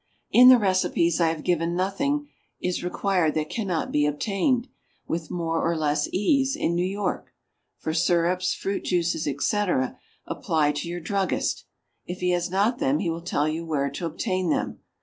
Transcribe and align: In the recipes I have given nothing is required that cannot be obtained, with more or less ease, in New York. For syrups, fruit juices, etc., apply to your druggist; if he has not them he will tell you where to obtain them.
In 0.31 0.49
the 0.49 0.57
recipes 0.57 1.21
I 1.21 1.27
have 1.27 1.43
given 1.43 1.75
nothing 1.75 2.27
is 2.59 2.83
required 2.83 3.35
that 3.35 3.51
cannot 3.51 3.91
be 3.91 4.07
obtained, 4.07 4.67
with 5.07 5.29
more 5.29 5.61
or 5.61 5.77
less 5.77 6.07
ease, 6.11 6.55
in 6.55 6.73
New 6.73 6.83
York. 6.87 7.35
For 7.77 7.93
syrups, 7.93 8.51
fruit 8.55 8.83
juices, 8.83 9.27
etc., 9.27 9.99
apply 10.25 10.71
to 10.71 10.87
your 10.87 11.01
druggist; 11.01 11.65
if 12.07 12.19
he 12.19 12.31
has 12.31 12.49
not 12.49 12.79
them 12.79 12.97
he 12.97 13.11
will 13.11 13.21
tell 13.21 13.47
you 13.47 13.63
where 13.63 13.91
to 13.91 14.07
obtain 14.07 14.49
them. 14.49 14.79